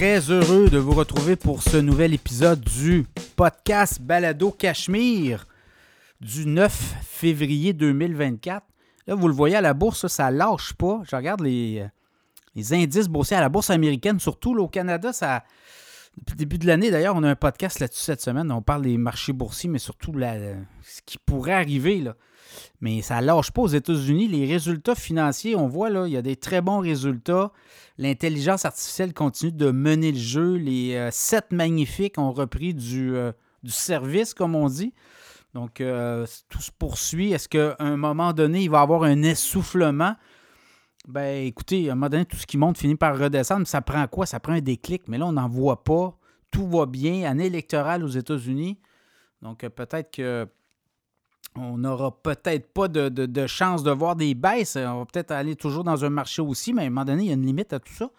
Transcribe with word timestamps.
Très 0.00 0.30
heureux 0.30 0.70
de 0.70 0.78
vous 0.78 0.92
retrouver 0.92 1.36
pour 1.36 1.62
ce 1.62 1.76
nouvel 1.76 2.14
épisode 2.14 2.60
du 2.60 3.04
podcast 3.36 4.00
Balado 4.00 4.50
Cachemire 4.50 5.46
du 6.22 6.46
9 6.46 6.72
février 7.02 7.74
2024. 7.74 8.64
Là, 9.06 9.14
vous 9.14 9.28
le 9.28 9.34
voyez 9.34 9.56
à 9.56 9.60
la 9.60 9.74
bourse, 9.74 10.06
ça 10.06 10.30
lâche 10.30 10.72
pas. 10.72 11.02
Je 11.04 11.14
regarde 11.14 11.42
les, 11.42 11.84
les 12.54 12.72
indices 12.72 13.08
boursiers 13.08 13.36
à 13.36 13.42
la 13.42 13.50
bourse 13.50 13.68
américaine, 13.68 14.18
surtout 14.18 14.56
au 14.56 14.68
Canada, 14.68 15.12
ça. 15.12 15.44
Depuis 16.18 16.32
le 16.32 16.38
début 16.38 16.58
de 16.58 16.66
l'année, 16.66 16.90
d'ailleurs, 16.90 17.16
on 17.16 17.22
a 17.22 17.30
un 17.30 17.36
podcast 17.36 17.80
là-dessus 17.80 18.02
cette 18.02 18.20
semaine. 18.20 18.50
On 18.50 18.62
parle 18.62 18.82
des 18.82 18.98
marchés 18.98 19.32
boursiers, 19.32 19.70
mais 19.70 19.78
surtout 19.78 20.12
ce 20.12 21.00
qui 21.06 21.18
pourrait 21.18 21.52
arriver. 21.52 22.04
Mais 22.80 23.00
ça 23.02 23.20
ne 23.20 23.26
lâche 23.26 23.52
pas 23.52 23.62
aux 23.62 23.68
États-Unis. 23.68 24.28
Les 24.28 24.46
résultats 24.46 24.94
financiers, 24.94 25.54
on 25.54 25.68
voit 25.68 25.88
là, 25.88 26.06
il 26.06 26.12
y 26.12 26.16
a 26.16 26.22
des 26.22 26.36
très 26.36 26.60
bons 26.60 26.80
résultats. 26.80 27.52
L'intelligence 27.96 28.64
artificielle 28.64 29.14
continue 29.14 29.52
de 29.52 29.70
mener 29.70 30.12
le 30.12 30.18
jeu. 30.18 30.54
Les 30.56 30.94
euh, 30.94 31.10
sept 31.10 31.52
magnifiques 31.52 32.18
ont 32.18 32.32
repris 32.32 32.74
du, 32.74 33.14
euh, 33.14 33.32
du, 33.62 33.70
service, 33.70 34.34
comme 34.34 34.54
on 34.54 34.68
dit. 34.68 34.92
Donc, 35.54 35.80
euh, 35.80 36.26
tout 36.48 36.60
se 36.60 36.70
poursuit. 36.70 37.32
Est-ce 37.32 37.48
qu'à 37.48 37.76
un 37.78 37.96
moment 37.96 38.32
donné, 38.32 38.62
il 38.62 38.70
va 38.70 38.80
y 38.80 38.82
avoir 38.82 39.04
un 39.04 39.22
essoufflement? 39.22 40.16
Ben, 41.08 41.46
écoutez, 41.46 41.88
à 41.88 41.92
un 41.92 41.94
moment 41.94 42.08
donné, 42.08 42.24
tout 42.24 42.36
ce 42.36 42.46
qui 42.46 42.58
monte 42.58 42.78
finit 42.78 42.96
par 42.96 43.18
redescendre. 43.18 43.66
Ça 43.66 43.80
prend 43.80 44.06
quoi? 44.06 44.26
Ça 44.26 44.40
prend 44.40 44.52
un 44.52 44.60
déclic. 44.60 45.08
Mais 45.08 45.18
là, 45.18 45.26
on 45.26 45.32
n'en 45.32 45.48
voit 45.48 45.82
pas. 45.82 46.16
Tout 46.50 46.68
va 46.68 46.86
bien. 46.86 47.28
Année 47.28 47.46
électorale 47.46 48.04
aux 48.04 48.08
États-Unis. 48.08 48.78
Donc, 49.42 49.60
peut-être 49.60 50.10
que 50.10 50.46
on 51.56 51.78
n'aura 51.78 52.12
peut-être 52.22 52.72
pas 52.72 52.88
de, 52.88 53.46
chance 53.46 53.82
de 53.82 53.90
voir 53.90 54.16
des 54.16 54.34
baisses. 54.34 54.76
On 54.76 55.00
va 55.00 55.04
peut-être 55.06 55.32
aller 55.32 55.56
toujours 55.56 55.84
dans 55.84 56.04
un 56.04 56.10
marché 56.10 56.42
aussi, 56.42 56.72
mais 56.72 56.82
à 56.82 56.86
un 56.86 56.90
moment 56.90 57.04
donné, 57.04 57.24
il 57.24 57.28
y 57.28 57.30
a 57.30 57.34
une 57.34 57.46
limite 57.46 57.72
à 57.72 57.80
tout 57.80 57.92
ça. 57.92 58.10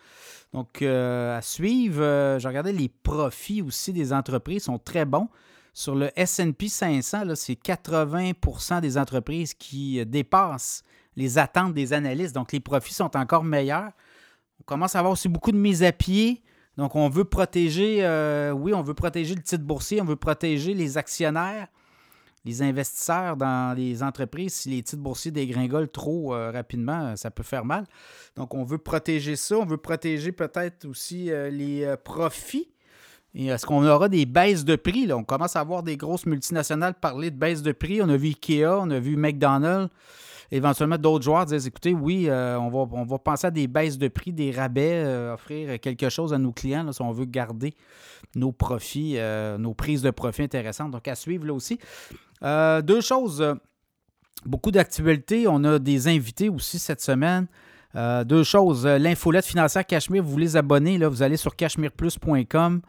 Donc, 0.53 0.81
euh, 0.81 1.37
à 1.37 1.41
suivre, 1.41 2.01
euh, 2.01 2.39
je 2.39 2.47
regardais 2.47 2.73
les 2.73 2.89
profits 2.89 3.61
aussi 3.61 3.93
des 3.93 4.11
entreprises 4.11 4.63
sont 4.63 4.77
très 4.77 5.05
bons. 5.05 5.29
Sur 5.73 5.95
le 5.95 6.09
SP 6.17 6.67
500, 6.67 7.23
c'est 7.35 7.53
80% 7.53 8.81
des 8.81 8.97
entreprises 8.97 9.53
qui 9.53 10.05
dépassent 10.05 10.83
les 11.15 11.37
attentes 11.37 11.73
des 11.73 11.93
analystes. 11.93 12.35
Donc, 12.35 12.51
les 12.51 12.59
profits 12.59 12.93
sont 12.93 13.15
encore 13.15 13.43
meilleurs. 13.43 13.91
On 14.59 14.63
commence 14.63 14.95
à 14.95 14.99
avoir 14.99 15.13
aussi 15.13 15.29
beaucoup 15.29 15.51
de 15.51 15.57
mises 15.57 15.83
à 15.83 15.91
pied. 15.91 16.41
Donc, 16.77 16.95
on 16.95 17.09
veut 17.09 17.25
protéger, 17.25 18.05
euh, 18.05 18.51
oui, 18.51 18.73
on 18.73 18.81
veut 18.81 18.93
protéger 18.93 19.35
le 19.35 19.41
titre 19.41 19.63
boursier, 19.63 20.01
on 20.01 20.05
veut 20.05 20.15
protéger 20.15 20.73
les 20.73 20.97
actionnaires 20.97 21.67
les 22.45 22.61
investisseurs 22.61 23.37
dans 23.37 23.75
les 23.77 24.01
entreprises, 24.01 24.53
si 24.53 24.69
les 24.69 24.81
titres 24.81 25.01
boursiers 25.01 25.31
dégringolent 25.31 25.89
trop 25.89 26.33
euh, 26.33 26.51
rapidement, 26.51 27.15
ça 27.15 27.29
peut 27.29 27.43
faire 27.43 27.65
mal. 27.65 27.85
Donc, 28.35 28.53
on 28.53 28.63
veut 28.63 28.77
protéger 28.77 29.35
ça. 29.35 29.57
On 29.57 29.65
veut 29.65 29.77
protéger 29.77 30.31
peut-être 30.31 30.85
aussi 30.85 31.31
euh, 31.31 31.49
les 31.49 31.83
euh, 31.83 31.97
profits. 31.97 32.71
Est-ce 33.35 33.65
qu'on 33.65 33.85
aura 33.85 34.09
des 34.09 34.25
baisses 34.25 34.65
de 34.65 34.75
prix? 34.75 35.05
Là? 35.05 35.17
On 35.17 35.23
commence 35.23 35.55
à 35.55 35.63
voir 35.63 35.83
des 35.83 35.97
grosses 35.97 36.25
multinationales 36.25 36.93
parler 36.95 37.31
de 37.31 37.37
baisses 37.37 37.61
de 37.61 37.71
prix. 37.71 38.01
On 38.01 38.09
a 38.09 38.17
vu 38.17 38.27
Ikea, 38.27 38.65
on 38.65 38.89
a 38.89 38.99
vu 38.99 39.15
McDonald's. 39.15 39.89
Éventuellement, 40.53 40.97
d'autres 40.97 41.23
joueurs 41.23 41.45
disent 41.45 41.65
écoutez, 41.65 41.93
oui, 41.93 42.27
on, 42.29 42.69
va, 42.69 42.79
on 42.91 43.05
va 43.05 43.17
penser 43.19 43.47
à 43.47 43.51
des 43.51 43.67
baisses 43.67 43.97
de 43.97 44.09
prix, 44.09 44.33
des 44.33 44.51
rabais, 44.51 45.05
offrir 45.33 45.79
quelque 45.79 46.09
chose 46.09 46.33
à 46.33 46.37
nos 46.37 46.51
clients 46.51 46.91
si 46.91 47.01
on 47.01 47.13
veut 47.13 47.23
garder 47.23 47.73
nos 48.35 48.51
profits, 48.51 49.17
nos 49.57 49.73
prises 49.73 50.01
de 50.01 50.11
profit 50.11 50.43
intéressantes. 50.43 50.91
Donc, 50.91 51.07
à 51.07 51.15
suivre 51.15 51.45
là 51.45 51.53
aussi. 51.53 51.79
Euh, 52.43 52.81
deux 52.81 53.01
choses. 53.01 53.41
Euh, 53.41 53.55
beaucoup 54.45 54.71
d'actualités. 54.71 55.47
On 55.47 55.63
a 55.63 55.79
des 55.79 56.07
invités 56.07 56.49
aussi 56.49 56.79
cette 56.79 57.01
semaine. 57.01 57.47
Euh, 57.95 58.23
deux 58.23 58.43
choses. 58.43 58.85
L'infolette 58.85 59.45
financière 59.45 59.85
Cachemire, 59.85 60.23
vous 60.23 60.31
voulez 60.31 60.55
abonner, 60.55 60.97
là, 60.97 61.09
vous 61.09 61.21
allez 61.21 61.37
sur 61.37 61.55
cachemireplus.com. 61.55 62.81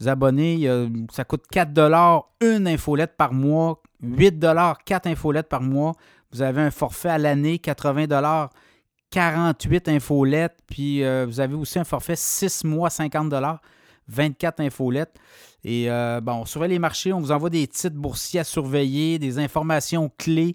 Vous 0.00 0.08
abonnez, 0.08 0.70
ça 1.10 1.24
coûte 1.24 1.44
4 1.50 1.70
une 2.40 2.68
infolette 2.68 3.16
par 3.16 3.32
mois, 3.32 3.82
8 4.02 4.44
4 4.84 5.06
infolettes 5.06 5.48
par 5.48 5.60
mois. 5.60 5.94
Vous 6.32 6.42
avez 6.42 6.62
un 6.62 6.70
forfait 6.70 7.08
à 7.08 7.18
l'année, 7.18 7.58
80 7.58 8.50
48 9.10 9.88
infolettes. 9.88 10.58
Puis 10.68 11.02
vous 11.24 11.40
avez 11.40 11.54
aussi 11.54 11.78
un 11.78 11.84
forfait 11.84 12.16
6 12.16 12.64
mois, 12.64 12.90
50 12.90 13.32
24 14.08 14.60
infolettes. 14.60 15.14
Et 15.64 15.90
euh, 15.90 16.20
bon, 16.20 16.32
on 16.32 16.44
surveille 16.44 16.70
les 16.70 16.78
marchés, 16.78 17.12
on 17.12 17.20
vous 17.20 17.32
envoie 17.32 17.50
des 17.50 17.66
titres 17.66 17.96
boursiers 17.96 18.40
à 18.40 18.44
surveiller, 18.44 19.18
des 19.18 19.38
informations 19.38 20.10
clés, 20.18 20.54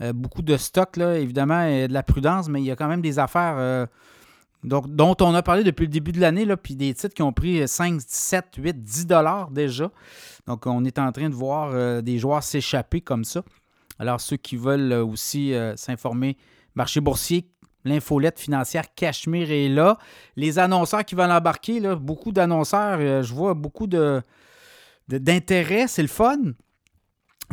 euh, 0.00 0.12
beaucoup 0.12 0.42
de 0.42 0.56
stocks, 0.56 0.98
évidemment, 0.98 1.64
et 1.64 1.88
de 1.88 1.92
la 1.92 2.02
prudence, 2.02 2.48
mais 2.48 2.60
il 2.60 2.66
y 2.66 2.70
a 2.70 2.76
quand 2.76 2.88
même 2.88 3.02
des 3.02 3.18
affaires 3.18 3.88
euh, 4.64 4.80
dont 4.86 5.16
on 5.20 5.34
a 5.34 5.42
parlé 5.42 5.64
depuis 5.64 5.84
le 5.84 5.90
début 5.90 6.12
de 6.12 6.20
l'année, 6.20 6.46
puis 6.56 6.76
des 6.76 6.92
titres 6.94 7.14
qui 7.14 7.22
ont 7.22 7.32
pris 7.32 7.66
5, 7.66 8.00
7, 8.06 8.46
8, 8.58 8.82
10 8.82 9.06
dollars 9.06 9.50
déjà. 9.50 9.90
Donc, 10.46 10.66
on 10.66 10.84
est 10.84 10.98
en 10.98 11.12
train 11.12 11.28
de 11.28 11.34
voir 11.34 12.02
des 12.02 12.18
joueurs 12.18 12.42
s'échapper 12.42 13.00
comme 13.00 13.24
ça. 13.24 13.42
Alors, 13.98 14.20
ceux 14.20 14.36
qui 14.36 14.56
veulent 14.56 14.92
aussi 14.92 15.54
s'informer, 15.76 16.36
marché 16.74 17.00
boursier, 17.00 17.48
L'infolette 17.84 18.40
financière 18.40 18.94
Cachemire 18.94 19.50
est 19.50 19.68
là. 19.68 19.98
Les 20.36 20.58
annonceurs 20.58 21.04
qui 21.04 21.14
veulent 21.14 21.30
embarquer, 21.30 21.80
là, 21.80 21.96
beaucoup 21.96 22.32
d'annonceurs, 22.32 22.98
euh, 23.00 23.22
je 23.22 23.34
vois 23.34 23.52
beaucoup 23.54 23.86
d'intérêt, 25.08 25.86
c'est 25.86 26.02
le 26.02 26.08
fun. 26.08 26.38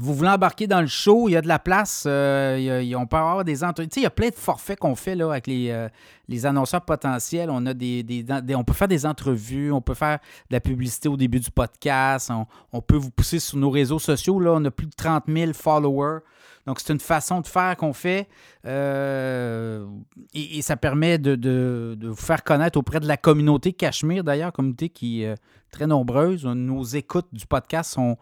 Vous 0.02 0.16
voulez 0.16 0.32
embarquer 0.32 0.66
dans 0.66 0.82
le 0.82 0.88
show, 0.88 1.30
il 1.30 1.34
y 1.34 1.36
a 1.36 1.44
de 1.44 1.48
la 1.48 1.60
place, 1.60 2.06
euh, 2.08 2.96
on 2.98 3.06
peut 3.06 3.18
avoir 3.18 3.46
des 3.46 3.64
entretiens. 3.64 4.02
Il 4.02 4.04
y 4.04 4.08
a 4.08 4.10
plein 4.10 4.30
de 4.30 4.36
forfaits 4.36 4.80
qu'on 4.80 4.96
fait 4.96 5.14
là, 5.14 5.30
avec 5.30 5.46
les, 5.46 5.70
euh, 5.70 5.90
les, 6.28 6.48
annonceurs 6.48 6.82
potentiels. 6.82 7.52
On, 7.52 7.64
a 7.68 7.76
des, 7.76 8.26
on 8.56 8.64
peut 8.64 8.74
faire 8.74 8.88
des 8.88 9.06
entrevues, 9.06 9.72
on 9.72 9.80
peut 9.80 9.94
faire 9.94 10.18
de 10.50 10.56
la 10.56 10.60
publicité 10.60 11.08
au 11.08 11.18
début 11.18 11.40
du 11.40 11.52
podcast, 11.52 12.32
on, 12.32 12.48
on 12.74 12.82
peut 12.82 12.96
vous 12.96 13.12
pousser 13.12 13.38
sur 13.38 13.60
nos 13.60 13.70
réseaux 13.70 14.00
sociaux. 14.00 14.40
Là, 14.40 14.54
on 14.56 14.66
a 14.66 14.72
plus 14.72 14.88
de 14.88 14.96
30 14.98 15.26
000 15.28 15.54
followers. 15.54 16.22
Donc, 16.68 16.80
c'est 16.80 16.94
une 16.94 17.00
façon 17.00 17.42
de 17.42 17.48
faire 17.48 17.76
qu'on 17.76 17.94
fait 17.94 18.28
euh, 18.66 19.88
et, 20.34 20.62
ça 20.62 20.78
permet 20.78 21.18
de, 21.18 21.98
vous 22.02 22.16
faire 22.16 22.44
connaître 22.44 22.78
auprès 22.78 23.00
de 23.00 23.08
la 23.08 23.18
communauté 23.18 23.74
Cachemire, 23.74 24.24
d'ailleurs, 24.24 24.54
communauté 24.54 24.90
qui 24.90 25.24
est 25.24 25.30
euh, 25.30 25.36
très 25.72 25.88
nombreuse. 25.88 26.46
Nos 26.46 26.84
écoutes 26.84 27.28
du 27.32 27.48
podcast 27.48 27.94
sont 27.94 28.18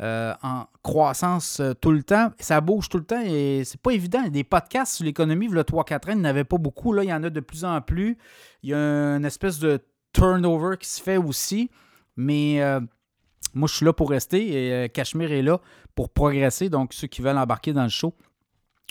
euh, 0.00 0.34
en 0.42 0.66
croissance 0.82 1.62
tout 1.80 1.90
le 1.90 2.02
temps. 2.02 2.30
Ça 2.38 2.60
bouge 2.60 2.88
tout 2.88 2.98
le 2.98 3.04
temps 3.04 3.22
et 3.24 3.62
c'est 3.64 3.80
pas 3.80 3.92
évident. 3.92 4.28
Des 4.28 4.44
podcasts 4.44 4.96
sur 4.96 5.04
l'économie, 5.04 5.48
le 5.48 5.62
3-4 5.62 5.94
ans, 5.94 5.98
il 6.08 6.14
n'y 6.16 6.20
en 6.22 6.24
avait 6.24 6.44
pas 6.44 6.58
beaucoup. 6.58 6.92
Là, 6.92 7.04
il 7.04 7.08
y 7.08 7.14
en 7.14 7.22
a 7.22 7.30
de 7.30 7.40
plus 7.40 7.64
en 7.64 7.80
plus. 7.80 8.18
Il 8.62 8.70
y 8.70 8.74
a 8.74 8.78
une 8.78 9.24
espèce 9.24 9.58
de 9.58 9.80
turnover 10.12 10.76
qui 10.78 10.88
se 10.88 11.00
fait 11.02 11.16
aussi. 11.16 11.70
Mais 12.16 12.60
moi, 13.54 13.66
je 13.68 13.74
suis 13.74 13.86
là 13.86 13.92
pour 13.94 14.10
rester 14.10 14.84
et 14.84 14.88
Cachemire 14.90 15.32
est 15.32 15.42
là 15.42 15.60
pour 16.00 16.08
progresser. 16.08 16.70
Donc, 16.70 16.94
ceux 16.94 17.08
qui 17.08 17.20
veulent 17.20 17.36
embarquer 17.36 17.74
dans 17.74 17.82
le 17.82 17.90
show, 17.90 18.14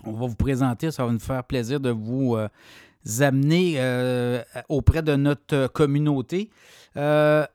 on 0.05 0.11
va 0.11 0.27
vous 0.27 0.35
présenter. 0.35 0.91
Ça 0.91 1.03
va 1.03 1.11
nous 1.11 1.17
faire 1.17 1.43
plaisir 1.43 1.79
de 1.79 1.89
vous 1.89 2.35
euh, 2.35 2.47
amener 3.21 3.77
euh, 3.77 4.43
auprès 4.67 5.01
de 5.01 5.15
notre 5.15 5.65
communauté. 5.73 6.51
Euh, 6.97 7.47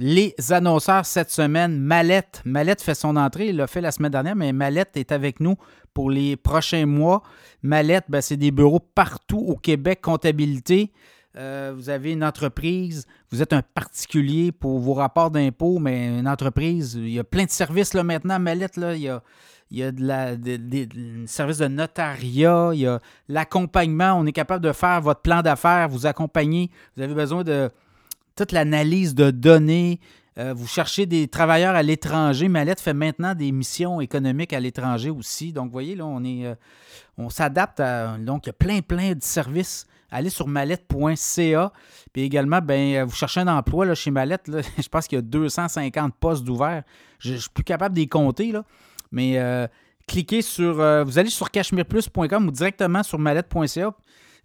les 0.00 0.34
annonceurs 0.50 1.06
cette 1.06 1.30
semaine, 1.30 1.78
Mallette. 1.78 2.42
Mallette 2.44 2.82
fait 2.82 2.96
son 2.96 3.14
entrée, 3.14 3.50
il 3.50 3.56
l'a 3.56 3.68
fait 3.68 3.80
la 3.80 3.92
semaine 3.92 4.10
dernière, 4.10 4.34
mais 4.34 4.52
Mallette 4.52 4.96
est 4.96 5.12
avec 5.12 5.38
nous 5.38 5.54
pour 5.94 6.10
les 6.10 6.34
prochains 6.34 6.86
mois. 6.86 7.22
Mallette, 7.62 8.06
ben, 8.08 8.20
c'est 8.20 8.36
des 8.36 8.50
bureaux 8.50 8.80
partout 8.80 9.44
au 9.46 9.54
Québec, 9.54 10.00
comptabilité. 10.02 10.90
Euh, 11.36 11.72
vous 11.74 11.88
avez 11.88 12.12
une 12.12 12.24
entreprise, 12.24 13.06
vous 13.30 13.40
êtes 13.40 13.54
un 13.54 13.62
particulier 13.62 14.52
pour 14.52 14.78
vos 14.78 14.92
rapports 14.92 15.30
d'impôts, 15.30 15.78
mais 15.78 16.18
une 16.18 16.28
entreprise, 16.28 16.94
il 16.94 17.08
y 17.08 17.18
a 17.18 17.24
plein 17.24 17.44
de 17.44 17.50
services 17.50 17.94
là, 17.94 18.02
maintenant, 18.02 18.38
Mallette, 18.38 18.76
il 18.76 19.00
y 19.00 19.08
a, 19.08 19.22
il 19.70 19.78
y 19.78 19.82
a 19.82 19.92
de 19.92 20.04
la, 20.04 20.36
service 21.26 21.56
de 21.56 21.68
notariat, 21.68 22.72
il 22.74 22.80
y 22.80 22.86
a 22.86 23.00
l'accompagnement, 23.28 24.12
on 24.12 24.26
est 24.26 24.32
capable 24.32 24.62
de 24.62 24.72
faire 24.72 25.00
votre 25.00 25.22
plan 25.22 25.40
d'affaires, 25.40 25.88
vous 25.88 26.04
accompagner, 26.04 26.70
vous 26.96 27.02
avez 27.02 27.14
besoin 27.14 27.42
de 27.44 27.70
toute 28.36 28.52
l'analyse 28.52 29.14
de 29.14 29.30
données, 29.30 30.00
euh, 30.38 30.54
vous 30.54 30.66
cherchez 30.66 31.04
des 31.04 31.28
travailleurs 31.28 31.74
à 31.74 31.82
l'étranger. 31.82 32.48
Mallette 32.48 32.80
fait 32.80 32.94
maintenant 32.94 33.34
des 33.34 33.52
missions 33.52 34.00
économiques 34.00 34.52
à 34.52 34.60
l'étranger 34.60 35.10
aussi. 35.10 35.52
Donc, 35.52 35.66
vous 35.66 35.72
voyez, 35.72 35.94
là, 35.94 36.06
on 36.06 36.24
est, 36.24 36.46
euh, 36.46 36.54
on 37.18 37.28
s'adapte 37.28 37.80
à. 37.80 38.16
Donc, 38.18 38.46
il 38.46 38.48
y 38.48 38.50
a 38.50 38.54
plein, 38.54 38.80
plein 38.80 39.12
de 39.12 39.22
services 39.22 39.86
allez 40.10 40.28
sur 40.28 40.46
mallette.ca. 40.46 41.72
Puis 42.12 42.22
également, 42.22 42.60
ben, 42.60 42.96
euh, 42.96 43.04
vous 43.04 43.14
cherchez 43.14 43.40
un 43.40 43.48
emploi 43.48 43.86
là, 43.86 43.94
chez 43.94 44.10
Mallette. 44.10 44.50
je 44.78 44.88
pense 44.88 45.06
qu'il 45.06 45.16
y 45.16 45.18
a 45.18 45.22
250 45.22 46.14
postes 46.20 46.44
d'ouverts. 46.44 46.82
Je 47.18 47.32
ne 47.32 47.38
suis 47.38 47.50
plus 47.50 47.64
capable 47.64 47.94
de 47.94 48.00
les 48.00 48.08
compter. 48.08 48.52
Là. 48.52 48.64
Mais 49.10 49.38
cliquez 50.06 50.42
sur. 50.42 50.74
Vous 51.04 51.18
allez 51.18 51.30
sur 51.30 51.50
cachemireplus.com 51.50 52.48
ou 52.48 52.50
directement 52.50 53.02
sur 53.02 53.18
mallette.ca 53.18 53.94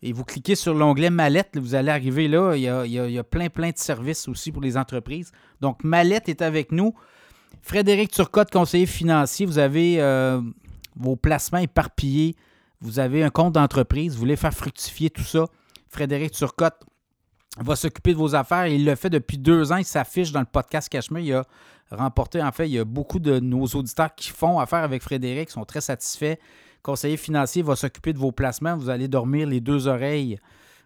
et 0.01 0.13
vous 0.13 0.23
cliquez 0.23 0.55
sur 0.55 0.73
l'onglet 0.73 1.09
Mallette. 1.09 1.57
Vous 1.57 1.75
allez 1.75 1.89
arriver 1.89 2.27
là. 2.27 2.55
Il 2.55 2.61
y, 2.61 2.67
a, 2.67 2.85
il 2.85 2.91
y, 2.91 3.19
a, 3.19 3.23
plein, 3.23 3.49
plein 3.49 3.71
de 3.71 3.77
services 3.77 4.27
aussi 4.27 4.51
pour 4.51 4.61
les 4.61 4.77
entreprises. 4.77 5.31
Donc, 5.61 5.83
Mallette 5.83 6.29
est 6.29 6.41
avec 6.41 6.71
nous. 6.71 6.93
Frédéric 7.61 8.11
Turcotte, 8.11 8.51
conseiller 8.51 8.85
financier. 8.85 9.45
Vous 9.45 9.57
avez 9.57 9.99
vos 10.95 11.15
placements 11.15 11.59
éparpillés 11.59 12.35
vous 12.81 12.99
avez 12.99 13.23
un 13.23 13.29
compte 13.29 13.53
d'entreprise, 13.53 14.13
vous 14.13 14.19
voulez 14.19 14.35
faire 14.35 14.53
fructifier 14.53 15.09
tout 15.09 15.23
ça, 15.23 15.45
Frédéric 15.89 16.31
Turcotte 16.31 16.83
va 17.59 17.75
s'occuper 17.75 18.11
de 18.11 18.17
vos 18.17 18.35
affaires. 18.35 18.67
Il 18.67 18.85
le 18.85 18.95
fait 18.95 19.09
depuis 19.09 19.37
deux 19.37 19.71
ans. 19.71 19.77
Il 19.77 19.85
s'affiche 19.85 20.31
dans 20.31 20.41
le 20.41 20.45
podcast 20.45 20.89
Cachemire. 20.89 21.23
Il 21.23 21.33
a 21.33 21.97
remporté, 21.97 22.43
en 22.43 22.51
fait, 22.51 22.67
il 22.67 22.73
y 22.73 22.79
a 22.79 22.85
beaucoup 22.85 23.17
de 23.19 23.39
nos 23.39 23.65
auditeurs 23.65 24.13
qui 24.13 24.29
font 24.29 24.59
affaire 24.59 24.83
avec 24.83 25.01
Frédéric, 25.01 25.49
sont 25.49 25.65
très 25.65 25.81
satisfaits. 25.81 26.35
Conseiller 26.87 27.17
financier 27.17 27.63
va 27.63 27.75
s'occuper 27.75 28.13
de 28.13 28.17
vos 28.17 28.31
placements. 28.31 28.77
Vous 28.77 28.89
allez 28.89 29.09
dormir 29.09 29.45
les 29.45 29.59
deux 29.59 29.87
oreilles 29.89 30.39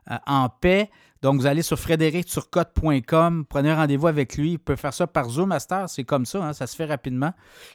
euh, 0.09 0.15
en 0.25 0.49
paix. 0.49 0.89
Donc, 1.21 1.39
vous 1.39 1.45
allez 1.45 1.61
sur 1.61 1.77
frédéricturcotte.com, 1.77 3.45
prenez 3.47 3.71
rendez-vous 3.71 4.07
avec 4.07 4.35
lui. 4.35 4.53
Il 4.53 4.57
peut 4.57 4.75
faire 4.75 4.95
ça 4.95 5.05
par 5.05 5.29
Zoom 5.29 5.49
Master, 5.49 5.87
c'est 5.87 6.03
comme 6.03 6.25
ça, 6.25 6.43
hein, 6.43 6.53
ça 6.53 6.65
se 6.65 6.75
fait 6.75 6.85
rapidement. 6.85 7.33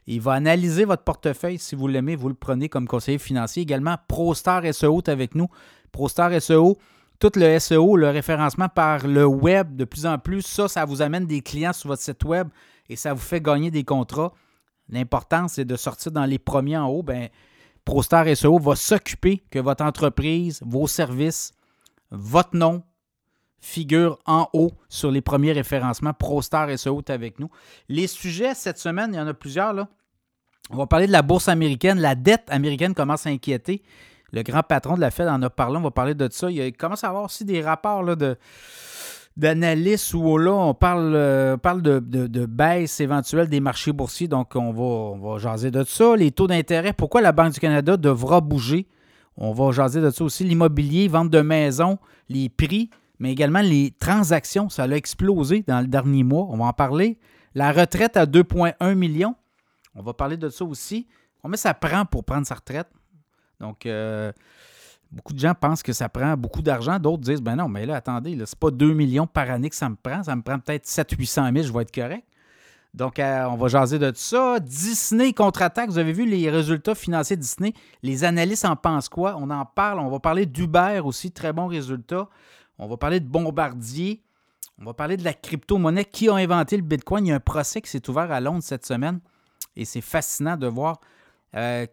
Il 0.09 0.21
va 0.21 0.33
analyser 0.33 0.85
votre 0.85 1.05
portefeuille. 1.05 1.61
Si 1.61 1.77
vous 1.77 1.87
l'aimez, 1.87 2.17
vous 2.17 2.29
le 2.29 2.35
prenez 2.35 2.69
comme 2.69 2.89
conseiller 2.89 3.19
financier. 3.19 3.63
Également, 3.63 3.95
ProStar 4.09 4.65
SEO 4.75 4.99
est 4.99 5.09
avec 5.09 5.37
nous. 5.37 5.47
ProStar 5.93 6.33
SEO, 6.43 6.79
tout 7.21 7.31
le 7.37 7.57
SEO, 7.61 7.97
le 7.97 8.11
référencement 8.11 8.69
par 8.69 9.07
le 9.07 9.25
web 9.25 9.77
de 9.77 9.85
plus 9.85 10.05
en 10.05 10.19
plus, 10.19 10.43
ça, 10.43 10.67
ça 10.67 10.85
vous 10.85 11.01
amène 11.01 11.27
des 11.27 11.43
clients 11.43 11.73
sur 11.73 11.91
votre 11.91 12.03
site 12.03 12.25
web 12.25 12.49
et 12.89 12.97
ça 12.97 13.15
vous 13.15 13.21
fait 13.21 13.41
gagner 13.41 13.71
des 13.71 13.85
contrats. 13.85 14.33
L'important, 14.89 15.47
c'est 15.47 15.65
de 15.65 15.77
sortir 15.77 16.11
dans 16.11 16.25
les 16.25 16.41
premiers 16.41 16.77
en 16.77 16.89
haut. 16.89 17.05
Ben, 17.05 17.29
ProStar 17.87 18.27
SEO 18.37 18.59
va 18.59 18.77
s'occuper 18.77 19.43
que 19.49 19.61
votre 19.61 19.85
entreprise, 19.85 20.61
vos 20.67 20.89
services, 20.89 21.55
votre 22.11 22.55
nom 22.55 22.83
figure 23.61 24.19
en 24.27 24.49
haut 24.53 24.73
sur 24.89 25.11
les 25.11 25.21
premiers 25.21 25.53
référencements. 25.53 26.13
ProStar 26.13 26.69
SEO 26.79 26.99
est 26.99 27.11
avec 27.11 27.39
nous. 27.39 27.49
Les 27.89 28.09
sujets 28.09 28.55
cette 28.55 28.79
semaine, 28.79 29.15
il 29.15 29.17
y 29.17 29.21
en 29.21 29.27
a 29.27 29.35
plusieurs. 29.35 29.73
Là. 29.73 29.89
On 30.71 30.77
va 30.77 30.87
parler 30.87 31.07
de 31.07 31.13
la 31.13 31.23
bourse 31.23 31.49
américaine. 31.49 32.01
La 32.01 32.17
dette 32.17 32.51
américaine 32.51 32.93
commence 32.93 33.27
à 33.27 33.31
inquiéter. 33.31 33.83
Le 34.33 34.43
grand 34.43 34.65
patron 34.65 34.97
de 34.97 35.01
la 35.01 35.13
Fed 35.13 35.29
en 35.29 35.41
a 35.43 35.49
parlé. 35.49 35.77
On 35.79 35.83
va 35.83 35.93
parler 35.93 36.15
de 36.15 36.29
ça. 36.31 36.51
Il 36.51 36.77
commence 36.77 37.05
à 37.05 37.09
avoir 37.09 37.25
aussi 37.25 37.45
des 37.45 37.63
rapports 37.63 38.17
de 38.17 38.37
d'analyse 39.37 40.15
où 40.15 40.39
là, 40.39 40.53
on 40.53 40.75
parle, 40.75 41.13
euh, 41.15 41.57
parle 41.57 41.83
de, 41.83 42.47
baisse 42.47 43.01
éventuelle 43.01 43.49
des 43.49 43.61
marchés 43.61 43.93
boursiers. 43.93 44.29
Donc, 44.29 44.57
on 44.57 44.73
va, 44.73 44.83
on 44.83 45.19
va 45.19 45.39
jaser 45.39 45.71
de 45.71 45.85
ça. 45.85 46.17
Les 46.17 46.31
taux 46.31 46.47
d'intérêt, 46.47 46.93
pourquoi 46.93 47.21
la 47.21 47.33
Banque 47.33 47.53
du 47.53 47.61
Canada 47.61 47.97
devra 47.97 48.41
bouger? 48.41 48.87
On 49.37 49.53
va 49.53 49.71
jaser 49.73 50.01
de 50.01 50.11
ça 50.11 50.25
aussi. 50.25 50.45
L'immobilier, 50.45 51.09
vente 51.09 51.31
de 51.31 51.41
maisons, 51.41 51.99
les 52.29 52.49
prix, 52.49 52.91
mais 53.19 53.33
également 53.33 53.61
les 53.61 53.93
transactions. 53.99 54.69
Ça 54.69 54.85
a 54.85 54.89
explosé 54.89 55.63
dans 55.67 55.81
le 55.81 55.87
dernier 55.87 56.23
mois. 56.23 56.47
On 56.51 56.57
va 56.57 56.65
en 56.65 56.73
parler. 56.73 57.19
La 57.55 57.73
retraite 57.73 58.17
à 58.17 58.25
2,1 58.27 58.95
millions. 58.95 59.35
On 59.95 60.03
va 60.03 60.15
parler 60.15 60.37
de 60.37 60.49
ça 60.49 60.65
aussi. 60.65 61.07
Combien 61.43 61.57
ça 61.57 61.75
prend 61.75 62.05
pour 62.05 62.25
prendre 62.25 62.47
sa 62.47 62.55
retraite? 62.55 62.89
Donc, 63.61 63.87
euh, 63.87 64.33
Beaucoup 65.11 65.33
de 65.33 65.39
gens 65.39 65.55
pensent 65.55 65.83
que 65.83 65.93
ça 65.93 66.09
prend 66.09 66.37
beaucoup 66.37 66.63
d'argent. 66.63 66.99
D'autres 66.99 67.23
disent, 67.23 67.41
ben 67.41 67.57
non, 67.57 67.69
mais 67.69 67.87
là, 67.87 67.97
attendez, 67.97 68.33
ce 68.33 68.41
n'est 68.41 68.47
pas 68.59 68.71
2 68.71 68.93
millions 68.93 69.27
par 69.27 69.51
année 69.51 69.71
que 69.71 69.77
ça 69.77 69.89
me 69.89 69.97
prend. 69.97 70.23
Ça 70.23 70.35
me 70.35 70.43
prend 70.43 70.59
peut-être 70.59 70.85
700-800 70.87 71.53
000, 71.55 71.67
je 71.67 71.73
vais 71.73 71.83
être 71.83 71.95
correct. 71.95 72.25
Donc, 72.97 73.19
euh, 73.19 73.45
on 73.45 73.57
va 73.57 73.69
jaser 73.69 73.99
de 73.99 74.11
tout 74.11 74.17
ça. 74.17 74.59
Disney 74.59 75.35
contre-attaque. 75.35 75.91
Vous 75.91 75.99
avez 75.99 76.15
vu 76.15 76.25
les 76.25 76.49
résultats 76.49 76.95
financiers 76.95 77.37
de 77.37 77.43
Disney? 77.43 77.75
Les 78.03 78.25
analystes 78.25 78.65
en 78.65 78.75
pensent 78.75 79.11
quoi? 79.11 79.37
On 79.39 79.51
en 79.51 79.67
parle. 79.67 80.01
On 80.01 80.09
va 80.09 80.19
parler 80.19 80.47
d'Uber 80.47 81.03
aussi. 81.05 81.31
Très 81.31 81.53
bon 81.53 81.67
résultat. 81.67 82.27
On 82.79 82.89
va 82.89 82.97
parler 82.97 83.21
de 83.21 83.27
Bombardier. 83.27 84.23
On 84.81 84.85
va 84.85 84.95
parler 84.95 85.19
de 85.19 85.25
la 85.25 85.35
crypto-monnaie. 85.35 86.07
Qui 86.07 86.31
a 86.31 86.37
inventé 86.37 86.79
le 86.79 86.83
Bitcoin? 86.83 87.27
Il 87.27 87.29
y 87.29 87.33
a 87.33 87.37
un 87.37 87.41
procès 87.41 87.83
qui 87.83 87.91
s'est 87.91 88.09
ouvert 88.09 88.33
à 88.33 88.41
Londres 88.41 88.63
cette 88.63 88.87
semaine. 88.87 89.21
Et 89.77 89.85
c'est 89.85 90.01
fascinant 90.01 90.57
de 90.57 90.67
voir 90.67 90.99
euh, 91.55 91.87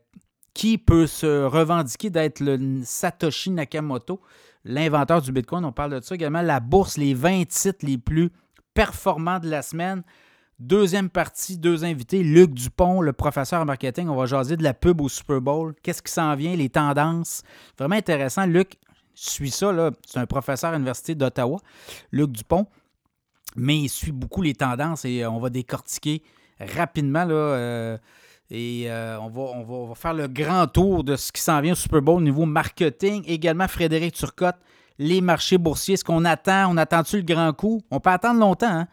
qui 0.53 0.77
peut 0.77 1.07
se 1.07 1.45
revendiquer 1.45 2.09
d'être 2.09 2.39
le 2.39 2.81
Satoshi 2.83 3.49
Nakamoto, 3.51 4.21
l'inventeur 4.65 5.21
du 5.21 5.31
Bitcoin. 5.31 5.65
On 5.65 5.71
parle 5.71 5.99
de 5.99 6.01
ça 6.01 6.15
également. 6.15 6.41
La 6.41 6.59
bourse, 6.59 6.97
les 6.97 7.13
20 7.13 7.47
titres 7.47 7.85
les 7.85 7.97
plus 7.97 8.31
performants 8.73 9.39
de 9.39 9.49
la 9.49 9.61
semaine. 9.61 10.03
Deuxième 10.59 11.09
partie, 11.09 11.57
deux 11.57 11.83
invités. 11.83 12.23
Luc 12.23 12.53
Dupont, 12.53 13.01
le 13.01 13.13
professeur 13.13 13.61
en 13.61 13.65
marketing. 13.65 14.07
On 14.07 14.15
va 14.15 14.25
jaser 14.25 14.55
de 14.55 14.63
la 14.63 14.73
pub 14.73 15.01
au 15.01 15.09
Super 15.09 15.41
Bowl. 15.41 15.73
Qu'est-ce 15.81 16.01
qui 16.01 16.11
s'en 16.11 16.35
vient, 16.35 16.55
les 16.55 16.69
tendances. 16.69 17.41
Vraiment 17.77 17.95
intéressant. 17.95 18.45
Luc 18.45 18.77
suit 19.15 19.51
ça. 19.51 19.91
C'est 20.05 20.19
un 20.19 20.25
professeur 20.27 20.69
à 20.69 20.73
l'Université 20.73 21.15
d'Ottawa, 21.15 21.59
Luc 22.11 22.31
Dupont. 22.31 22.67
Mais 23.55 23.77
il 23.77 23.89
suit 23.89 24.11
beaucoup 24.11 24.41
les 24.41 24.53
tendances 24.53 25.05
et 25.05 25.25
on 25.25 25.39
va 25.39 25.49
décortiquer 25.49 26.23
rapidement 26.59 27.25
là, 27.25 27.35
euh, 27.35 27.97
et 28.55 28.83
euh, 28.85 29.17
on, 29.19 29.29
va, 29.29 29.41
on, 29.41 29.87
va, 29.87 29.95
faire 29.95 30.13
le 30.13 30.27
grand 30.27 30.67
tour 30.67 31.03
de 31.03 31.15
ce 31.15 31.31
qui 31.31 31.41
s'en 31.41 31.59
vient 31.59 31.71
au 31.71 31.75
Super 31.75 32.03
Bowl 32.03 32.17
au 32.17 32.21
niveau 32.21 32.45
marketing. 32.45 33.23
Également, 33.25 33.67
Frédéric 33.67 34.13
Turcotte, 34.13 34.57
les 34.99 35.21
marchés 35.21 35.57
boursiers. 35.57 35.95
Est-ce 35.95 36.05
qu'on 36.05 36.23
attend? 36.23 36.71
On 36.71 36.77
attend-tu 36.77 37.17
le 37.17 37.23
grand 37.23 37.51
coup? 37.53 37.81
On 37.89 37.99
peut 37.99 38.11
attendre 38.11 38.39
longtemps. 38.39 38.69
Il 38.69 38.75
hein? 38.75 38.87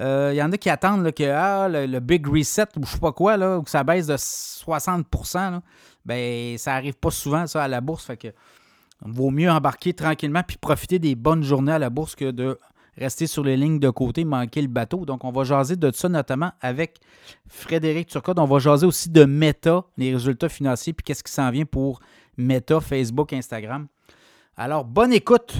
euh, 0.00 0.34
y 0.34 0.42
en 0.42 0.50
a 0.50 0.58
qui 0.58 0.68
attendent 0.68 1.12
que 1.12 1.22
ah, 1.22 1.68
le, 1.68 2.00
big 2.00 2.26
reset 2.26 2.66
ou 2.76 2.84
je 2.84 2.90
sais 2.90 2.98
pas 2.98 3.12
quoi, 3.12 3.36
là, 3.36 3.62
que 3.64 3.70
ça 3.70 3.84
baisse 3.84 4.08
de 4.08 4.16
60% 4.16 5.60
ben, 6.04 6.58
ça 6.58 6.74
arrive 6.74 6.94
pas 6.94 7.10
souvent, 7.10 7.46
ça, 7.46 7.62
à 7.62 7.68
la 7.68 7.80
bourse. 7.80 8.06
Fait 8.06 8.16
que 8.16 8.28
vaut 9.02 9.30
mieux 9.30 9.50
embarquer 9.50 9.92
tranquillement 9.92 10.42
puis 10.42 10.56
profiter 10.56 10.98
des 10.98 11.14
bonnes 11.14 11.44
journées 11.44 11.72
à 11.72 11.78
la 11.78 11.90
bourse 11.90 12.16
que 12.16 12.32
de 12.32 12.58
rester 12.96 13.26
sur 13.26 13.44
les 13.44 13.56
lignes 13.56 13.78
de 13.78 13.90
côté, 13.90 14.24
manquer 14.24 14.62
le 14.62 14.68
bateau. 14.68 15.04
Donc, 15.04 15.24
on 15.24 15.30
va 15.30 15.44
jaser 15.44 15.76
de 15.76 15.90
ça 15.92 16.08
notamment 16.08 16.52
avec 16.60 16.98
Frédéric 17.48 18.08
Turcotte. 18.08 18.38
On 18.38 18.44
va 18.46 18.58
jaser 18.58 18.86
aussi 18.86 19.10
de 19.10 19.24
Meta, 19.24 19.84
les 19.96 20.12
résultats 20.12 20.48
financiers, 20.48 20.92
puis 20.92 21.04
qu'est-ce 21.04 21.24
qui 21.24 21.32
s'en 21.32 21.50
vient 21.50 21.64
pour 21.66 22.00
Meta, 22.36 22.80
Facebook, 22.80 23.32
Instagram. 23.32 23.86
Alors, 24.56 24.84
bonne 24.84 25.12
écoute! 25.12 25.54